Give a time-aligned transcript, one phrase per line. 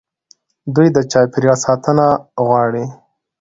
[0.75, 2.05] دوی د چاپیریال ساتنه
[2.45, 2.85] غواړي.